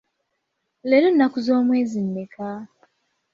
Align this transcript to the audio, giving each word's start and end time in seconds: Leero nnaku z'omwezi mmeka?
Leero 0.89 1.09
nnaku 1.11 1.37
z'omwezi 1.45 1.99
mmeka? 2.05 2.47